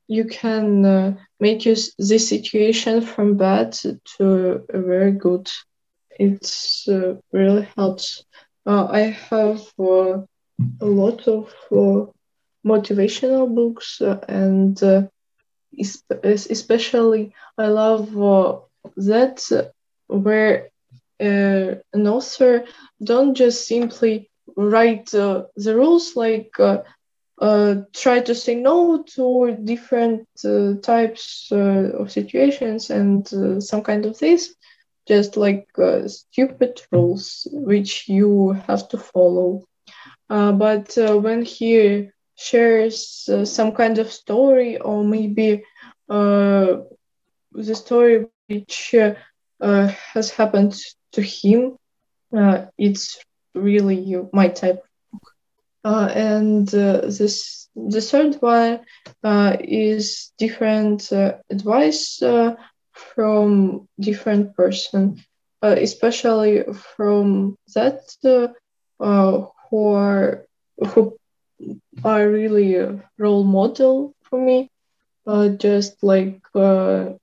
[0.09, 1.95] you can make this
[2.29, 3.73] situation from bad
[4.17, 5.49] to very good.
[6.11, 6.87] It's
[7.33, 8.25] really helps
[8.69, 9.01] uh, I
[9.31, 10.19] have uh,
[10.81, 12.07] a lot of uh,
[12.67, 14.79] motivational books, and
[16.25, 18.13] especially I love
[18.97, 19.73] that
[20.09, 20.69] where
[21.21, 22.65] an author
[23.03, 26.53] don't just simply write the rules like
[27.41, 33.83] uh, try to say no to different uh, types uh, of situations and uh, some
[33.83, 34.55] kind of this,
[35.09, 39.63] just like uh, stupid rules which you have to follow.
[40.31, 45.65] Uh, but when he shares some kind of story or maybe
[46.09, 48.75] the story which
[49.89, 50.57] has happened
[51.13, 51.77] to him,
[52.79, 53.19] it's
[53.55, 54.81] really my type
[55.85, 58.81] uh, and uh, this the third one
[59.25, 61.11] uh, is different
[61.51, 62.23] advice
[63.15, 65.17] from different person,
[65.63, 66.63] especially
[66.97, 68.01] from that
[69.71, 70.45] who are
[70.89, 71.17] who
[72.05, 74.69] are really a role model for me,
[75.59, 77.15] just like a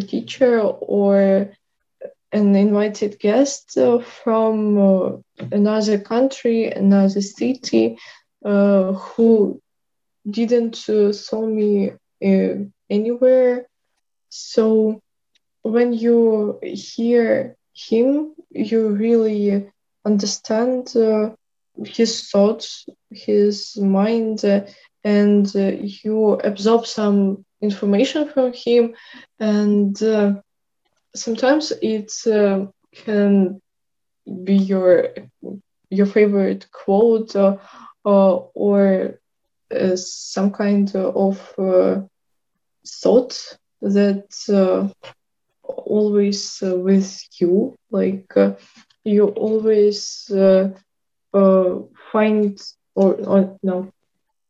[0.00, 1.50] teacher or
[2.32, 5.10] an invited guest uh, from uh,
[5.52, 7.98] another country, another city,
[8.44, 9.60] uh, who
[10.30, 10.76] didn't
[11.12, 11.92] saw me
[12.90, 13.66] anywhere.
[14.30, 15.00] So
[15.70, 19.70] when you hear him, you really
[20.04, 21.30] understand uh,
[21.84, 24.60] his thoughts, his mind, uh,
[25.04, 25.72] and uh,
[26.04, 28.94] you absorb some information from him,
[29.38, 29.96] and
[31.14, 32.66] sometimes it uh,
[33.04, 33.60] can
[34.44, 35.08] be your
[35.90, 37.56] your favorite quote uh,
[38.04, 39.18] uh, or
[39.74, 42.00] uh, some kind of uh,
[42.86, 44.88] thought that uh,
[45.86, 48.32] always with you like
[49.04, 50.30] you always
[52.12, 52.60] find
[52.94, 53.92] or, or no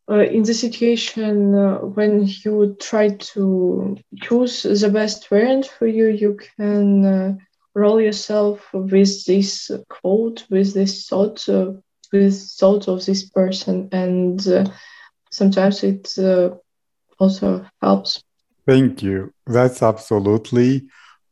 [0.09, 6.07] uh, in the situation uh, when you try to choose the best variant for you,
[6.07, 7.35] you can uh,
[7.75, 11.73] roll yourself with this quote, with this thought, uh,
[12.13, 14.65] with thought of this person, and uh,
[15.31, 16.51] sometimes it uh,
[17.19, 18.23] also helps.
[18.65, 19.33] Thank you.
[19.47, 20.87] That's absolutely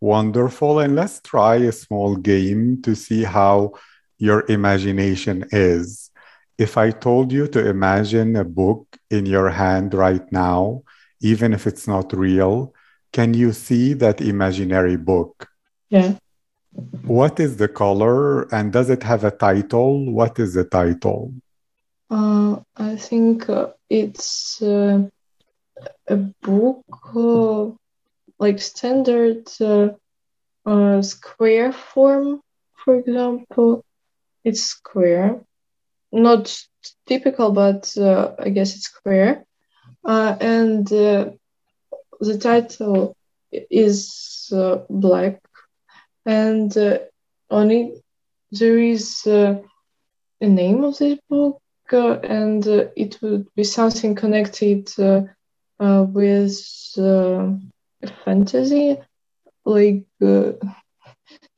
[0.05, 0.79] wonderful.
[0.79, 3.73] And let's try a small game to see how
[4.19, 6.11] your imagination is
[6.59, 10.83] if I told you to imagine a book in your hand right now,
[11.21, 12.75] even if it's not real,
[13.13, 15.49] can you see that imaginary book?
[15.89, 16.15] Yeah.
[17.03, 20.13] What is the color and does it have a title?
[20.13, 21.33] What is the title?
[22.11, 25.09] Uh, I think uh, it's uh,
[26.07, 27.71] a book uh,
[28.39, 29.89] like standard uh,
[30.67, 32.41] uh, square form,
[32.85, 33.85] for example.
[34.45, 35.41] It's square
[36.15, 36.57] not
[37.07, 39.45] typical, but uh, I guess it's square.
[40.05, 41.31] Uh, and uh,
[42.21, 43.15] the title
[43.53, 45.41] is uh, Black,
[46.25, 46.73] and
[47.51, 48.01] on it
[48.53, 49.61] there is a
[50.41, 51.61] name of this book,
[51.93, 52.67] and
[52.97, 54.89] it would be something connected
[55.79, 56.59] with
[58.25, 58.97] fantasy,
[59.65, 60.05] like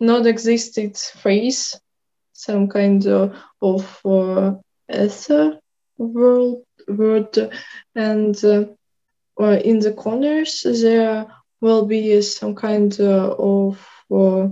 [0.01, 1.79] not existed phrase
[2.37, 4.53] some kind of, of uh,
[4.93, 5.59] ether
[5.99, 7.39] world, world
[7.95, 8.65] and uh,
[9.41, 11.27] uh, in the corners there
[11.61, 14.49] will be some kind uh, of uh,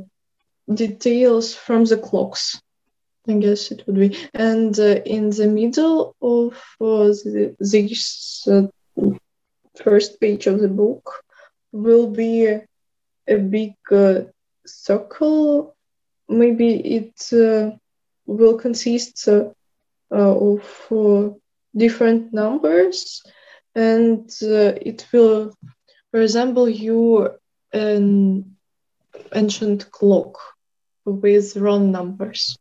[0.72, 2.60] details from the clocks.
[3.28, 8.48] I guess it would be, and uh, in the middle of the, this
[9.82, 11.23] first page of the book
[11.74, 13.74] will be a, big
[14.64, 15.74] circle
[16.28, 17.70] maybe it uh,
[18.26, 19.50] will consist uh,
[20.10, 21.28] of uh,
[21.76, 23.22] different numbers
[23.74, 25.52] and it will
[26.12, 27.28] resemble you
[27.72, 28.56] an
[29.34, 30.38] ancient clock
[31.04, 32.56] with round numbers.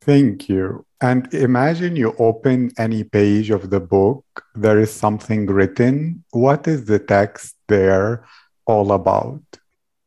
[0.00, 0.86] Thank you.
[1.00, 6.24] And imagine you open any page of the book, there is something written.
[6.30, 8.24] What is the text there
[8.66, 9.42] all about?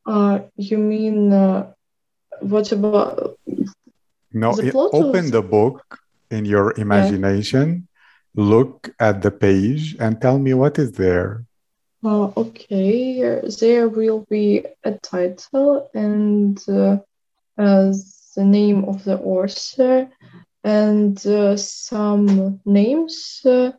[0.06, 1.72] Uh, you mean uh,
[2.42, 3.38] what about
[4.34, 6.00] no the open the book
[6.32, 7.88] in your imagination
[8.36, 8.44] yeah.
[8.44, 11.46] look at the page and tell me what is there
[12.04, 16.98] uh, okay there will be a title and uh,
[17.58, 17.94] uh,
[18.36, 20.10] the name of the author
[20.64, 23.72] and uh, some names uh,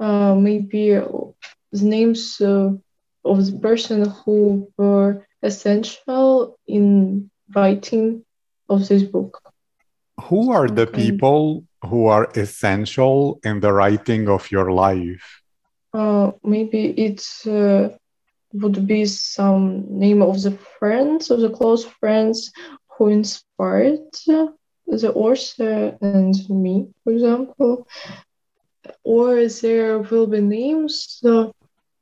[0.00, 1.34] uh, maybe the
[1.72, 2.40] names
[3.24, 8.24] of the person who were essential in writing
[8.68, 9.40] of this book.
[10.28, 15.42] Who are the people who are essential in the writing of your life?
[15.92, 17.88] Uh, maybe it uh,
[18.52, 22.52] would be some name of the friends, of the close friends
[22.96, 24.00] who inspired
[24.90, 27.86] the author and me, for example.
[29.04, 31.48] or there will be names uh,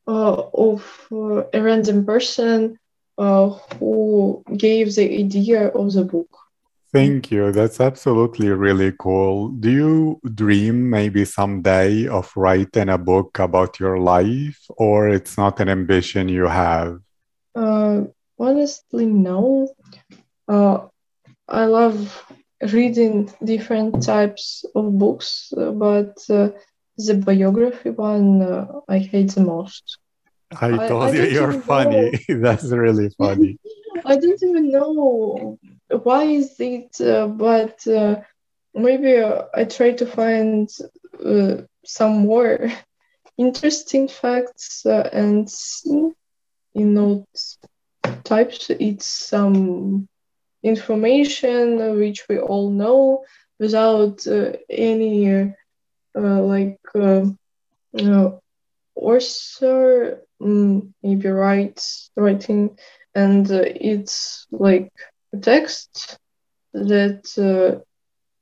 [0.09, 2.79] of uh, a random person
[3.19, 3.49] uh,
[3.79, 6.29] who gave the idea of the book.
[6.91, 7.53] Thank you.
[7.53, 9.49] That's absolutely really cool.
[9.49, 15.61] Do you dream maybe someday of writing a book about your life, or it's not
[15.61, 17.01] an ambition you have?
[17.55, 18.05] Uh,
[18.39, 19.69] honestly, no.
[20.49, 20.87] Uh,
[21.47, 22.25] I love
[22.73, 26.51] reading different types of books, uh, but uh,
[26.99, 29.99] the biography one uh, I hate the most.
[30.61, 32.19] I told I, I you you're funny.
[32.29, 33.59] That's really funny.
[34.05, 35.59] I don't even know
[36.05, 38.17] why is it, uh, but uh,
[38.75, 40.69] maybe uh, I try to find
[41.25, 42.71] uh, some more
[43.39, 45.49] interesting facts uh, and
[46.75, 47.27] you know
[48.25, 48.71] types.
[48.71, 50.09] It's some
[50.63, 53.25] information which we all know
[53.59, 55.53] without uh, any
[56.21, 57.37] like you
[57.93, 58.41] know
[58.95, 62.77] author mm, maybe writes writing
[63.15, 64.93] and uh, it's like
[65.33, 66.19] a text
[66.73, 67.81] that uh,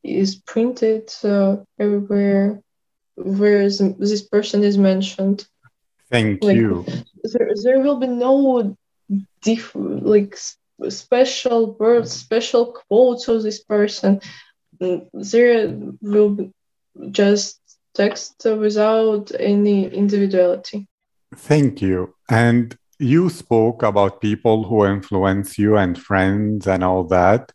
[0.02, 2.60] is printed uh, everywhere
[3.16, 5.46] where this person is mentioned.
[6.10, 6.84] Thank like, you.
[7.24, 8.76] There, there will be no
[9.42, 10.36] diff- like
[10.88, 14.20] special words, special quotes of this person.
[14.80, 16.52] Mm, there will be
[17.10, 17.60] just
[17.96, 20.86] text without any individuality.
[21.34, 22.14] Thank you.
[22.30, 27.52] And you spoke about people who influence you and friends and all that.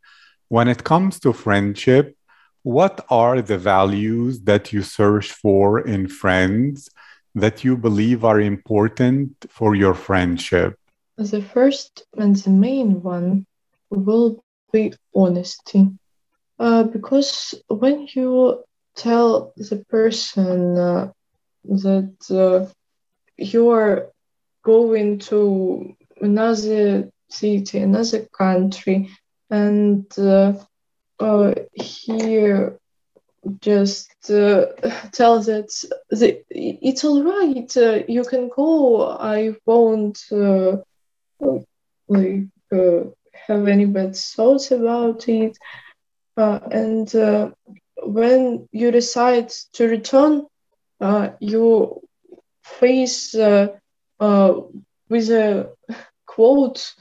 [0.50, 2.16] When it comes to friendship,
[2.64, 6.90] what are the values that you search for in friends
[7.34, 10.76] that you believe are important for your friendship?
[11.18, 13.46] The first and the main one
[13.90, 15.90] will be honesty.
[16.60, 18.64] Uh, because when you
[18.96, 21.12] tell the person uh,
[21.66, 22.72] that uh,
[23.38, 24.08] you're
[24.64, 29.10] going to another city, another country,
[29.50, 30.54] and uh,
[31.20, 32.50] uh, he
[33.60, 34.66] just uh,
[35.12, 35.70] tells that
[36.10, 39.18] the, it's all right, uh, you can go.
[39.20, 40.78] I won't uh,
[42.08, 42.48] like
[43.48, 45.58] have any bad thoughts about it.
[46.38, 47.14] and
[48.04, 50.46] when you decide to return,
[51.40, 52.02] you
[52.64, 53.68] face uh,
[55.10, 55.70] with a
[56.26, 56.94] quote,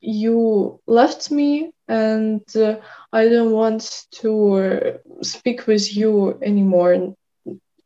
[0.00, 2.76] You left me and uh,
[3.12, 7.14] I don't want to uh, speak with you anymore.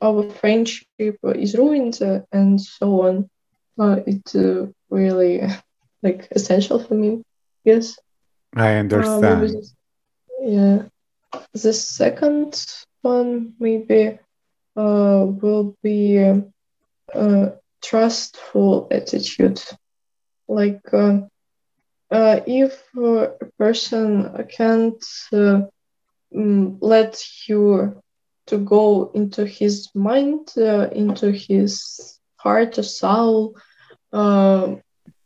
[0.01, 3.29] Our friendship is ruined uh, and so on.
[3.79, 4.35] Uh, it's
[4.89, 5.41] really
[6.03, 7.21] like essential for me.
[7.63, 7.97] Yes.
[8.55, 9.55] I understand.
[10.41, 10.83] yeah.
[11.53, 12.65] The second
[13.01, 14.17] one maybe
[14.75, 16.41] uh, will be
[17.13, 17.49] uh,
[17.83, 19.61] trustful attitude.
[20.47, 21.19] Like uh,
[22.11, 25.03] uh, if a person can't
[25.33, 25.61] uh,
[26.35, 28.01] mm, let you
[28.47, 33.55] to go into his mind, uh, into his heart or soul,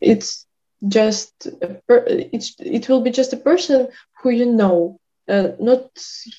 [0.01, 0.45] it's
[0.87, 1.47] just
[1.89, 3.87] it's, it will be just a person
[4.21, 4.97] who you know,
[5.29, 5.89] uh, not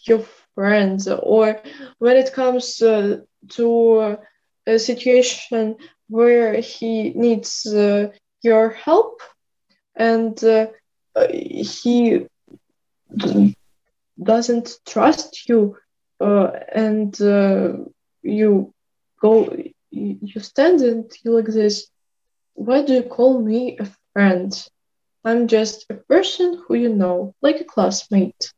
[0.06, 0.20] your
[0.54, 1.08] friends.
[1.08, 1.58] Or
[1.98, 4.18] when it comes to
[4.66, 5.76] a situation
[6.08, 8.08] where he needs uh,
[8.42, 9.20] your help
[9.96, 10.66] and uh,
[11.32, 12.26] he
[14.22, 15.76] doesn't trust you
[16.20, 17.72] uh, and uh,
[18.22, 18.72] you
[19.20, 19.56] go
[19.90, 21.86] you stand and you like this
[22.54, 24.68] why do you call me a friend
[25.24, 28.52] i'm just a person who you know like a classmate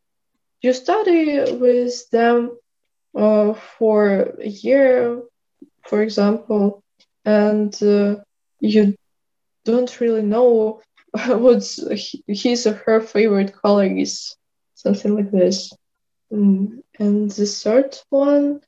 [0.67, 2.57] you study with them
[3.15, 5.23] uh, for a year
[5.89, 6.83] for example
[7.25, 8.17] and uh,
[8.61, 8.95] you
[9.65, 10.81] don't really know
[11.27, 11.81] what's
[12.27, 14.37] his or her favorite color is,
[14.75, 15.73] something like this.
[16.33, 16.83] Mm.
[16.99, 18.61] And the third one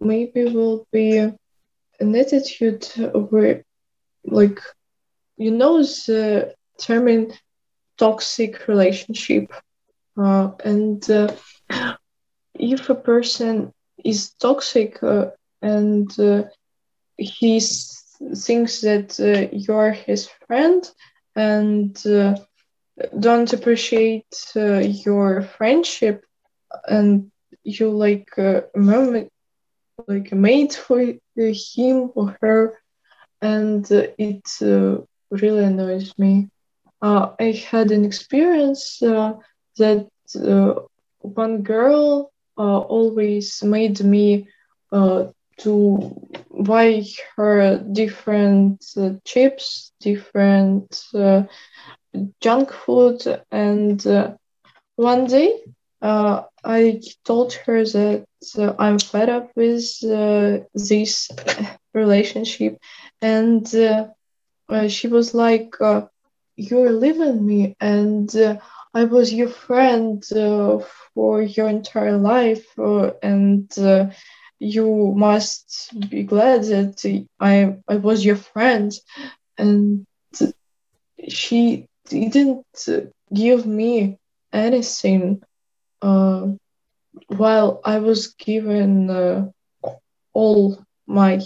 [0.00, 1.36] maybe will be an
[2.00, 2.84] attitude
[3.30, 3.64] where,
[4.24, 4.60] like,
[5.36, 7.32] you know, the term
[7.98, 9.52] toxic relationship.
[10.20, 11.28] Uh, and uh,
[12.58, 13.72] if a person
[14.04, 15.26] is toxic uh,
[15.62, 16.42] and uh,
[17.18, 17.60] he
[18.46, 20.82] thinks that uh, you're his friend
[21.36, 22.34] and uh,
[23.20, 26.24] don't appreciate your friendship
[26.88, 27.30] and
[27.64, 29.28] you like a moment
[30.08, 31.00] like a mate for
[31.76, 32.74] him or her
[33.42, 34.46] and it
[35.30, 36.48] really annoys me.
[37.02, 39.02] I had an experience
[39.80, 40.06] that
[41.22, 44.46] one girl always made me
[45.58, 46.10] to
[46.60, 47.02] buy
[47.36, 51.42] her different uh, chips, different uh,
[52.40, 54.30] junk food, and uh,
[54.96, 55.54] one day
[56.02, 58.24] uh, I told her that
[58.58, 61.30] uh, I'm fed up with uh, this
[61.94, 62.78] relationship,
[63.20, 63.66] and
[64.88, 65.74] she was like,
[66.56, 68.28] "You're leaving me," and
[68.94, 70.22] I was your friend
[71.14, 72.66] for your entire life,
[73.22, 73.68] and
[74.58, 78.92] you must be glad that I I was your friend,
[79.58, 80.06] and
[81.28, 82.66] she didn't
[83.32, 84.18] give me
[84.52, 85.42] anything
[86.02, 86.46] uh,
[87.28, 89.46] while I was given uh,
[90.32, 91.40] all my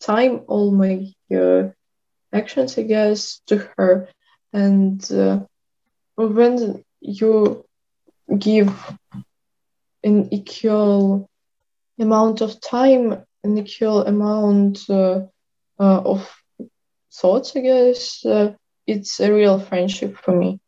[0.00, 1.68] time, all my uh,
[2.32, 4.08] actions, I guess, to her,
[4.52, 5.40] and uh,
[6.16, 7.64] when you
[8.38, 8.72] give
[10.02, 11.28] an equal
[11.98, 15.20] amount of time, an equal amount uh,
[15.78, 16.30] uh, of
[17.12, 18.54] thoughts, I guess, uh,
[18.86, 20.60] it's a real friendship for me.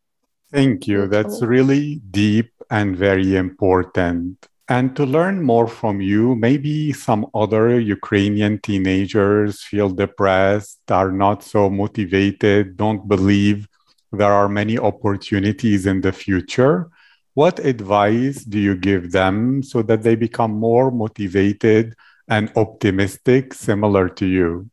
[0.53, 1.07] Thank you.
[1.07, 4.47] That's really deep and very important.
[4.69, 11.45] And to learn more from you, maybe some other Ukrainian teenagers feel depressed, are not
[11.45, 13.69] so motivated, don't believe
[14.17, 16.89] there are many opportunities in the future.
[17.35, 21.95] What advice do you give them so that they become more motivated
[22.29, 24.71] and optimistic, similar to you?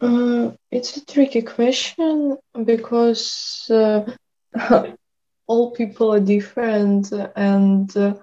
[0.00, 4.10] Uh, it's a tricky question because uh,
[5.46, 8.14] all people are different, and uh,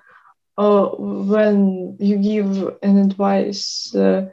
[0.58, 4.26] uh when you give an advice uh,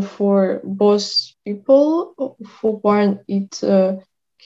[0.00, 3.62] for both people, for one, it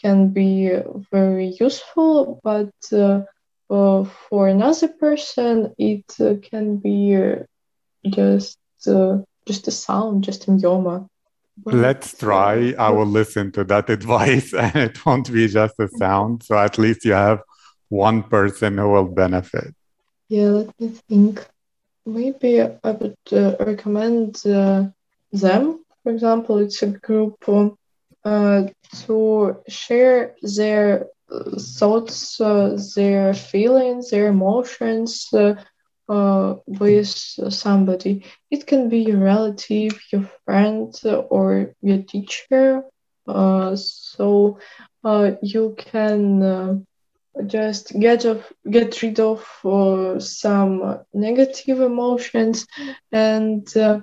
[0.04, 0.70] can be
[1.10, 3.22] very useful, but uh,
[3.68, 7.36] for another person, it uh, can be uh,
[8.10, 8.58] just
[9.46, 11.06] just a sound, just a myoma.
[11.64, 12.74] Let's try.
[12.78, 16.42] I will listen to that advice, and it won't be just a sound.
[16.42, 17.40] So at least you have
[17.88, 19.74] one person who will benefit.
[20.28, 21.46] Yeah, let me think.
[22.06, 24.84] Maybe I would uh, recommend uh,
[25.32, 25.82] them.
[26.02, 27.36] For example, it's a group
[28.24, 28.64] uh,
[29.06, 31.06] to share their
[31.58, 35.54] thoughts, uh, their feelings, their emotions uh,
[36.08, 38.24] uh, with somebody.
[38.50, 40.92] It can be your relative, your friend,
[41.30, 42.82] or your teacher.
[43.74, 44.58] so
[45.42, 46.86] you can
[47.46, 52.66] just get off, get rid of uh, some negative emotions,
[53.12, 54.00] and uh,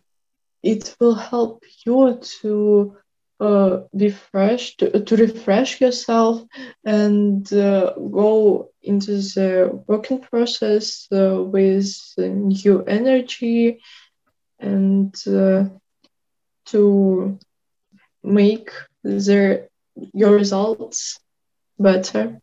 [0.63, 2.95] it will help you to
[3.42, 6.44] uh, refresh to, to refresh yourself
[6.86, 13.82] and uh, go into the working process uh, with new energy
[14.60, 15.64] and uh,
[16.66, 17.39] to
[18.24, 18.70] make
[20.14, 21.20] your results
[21.80, 22.39] better.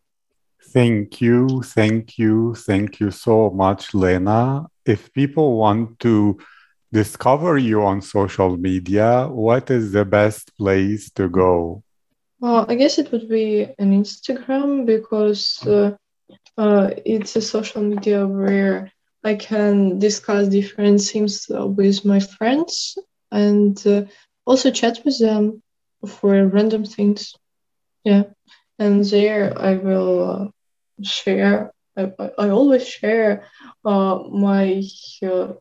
[0.72, 4.66] Thank you, thank you, thank you so much, Lena.
[4.84, 6.38] If people want to
[6.92, 11.82] discover you on social media, what is the best place to go?
[12.40, 15.96] Well, I guess it would be an Instagram because uh,
[16.56, 18.92] uh, it's a social media where
[19.24, 22.96] I can discuss different things with my friends
[23.32, 24.02] and uh,
[24.46, 25.62] also chat with them
[26.06, 27.34] for random things.
[28.04, 28.24] Yeah,
[28.78, 30.46] and there I will uh,
[31.02, 31.72] share.
[31.96, 33.44] I, I always share
[33.84, 34.82] uh, my
[35.22, 35.52] uh,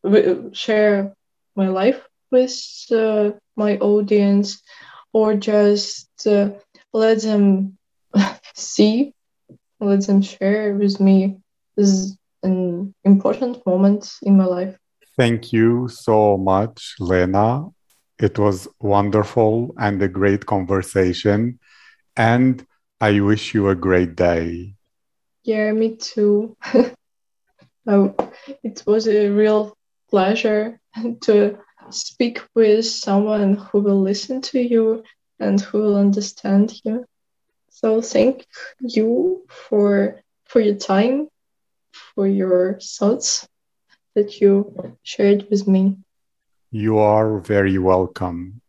[0.53, 1.16] share
[1.57, 1.99] my life
[2.31, 2.55] with
[2.91, 4.61] uh, my audience
[5.13, 6.51] or just uh,
[6.93, 7.77] let them
[8.55, 9.13] see
[9.79, 11.37] let them share with me
[11.75, 14.77] this an important moment in my life.
[15.17, 17.65] Thank you so much lena.
[18.19, 21.59] It was wonderful and a great conversation
[22.15, 22.65] and
[22.99, 24.73] i wish you a great day.
[25.43, 26.55] Yeah me too.
[27.89, 28.13] Oh,
[28.63, 29.73] it was a real
[30.09, 30.77] pleasure
[31.21, 31.57] to
[31.89, 35.03] speak with someone who will listen to you
[35.39, 37.05] and who will understand you.
[37.69, 38.45] So thank
[38.79, 41.27] you for for your time,
[42.15, 43.47] for your thoughts
[44.15, 45.97] that you shared with me.
[46.71, 48.61] You are very welcome.